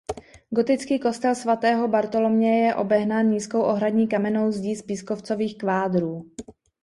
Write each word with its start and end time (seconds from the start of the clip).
Gotický 0.49 0.99
kostel 0.99 1.35
svatého 1.35 1.87
Bartoloměje 1.87 2.65
je 2.65 2.75
obehnán 2.75 3.25
nízkou 3.29 3.61
ohradní 3.61 4.07
kamennou 4.07 4.51
zdí 4.51 4.75
z 4.75 4.81
pískovcových 4.81 5.57
kvádrů. 5.57 6.31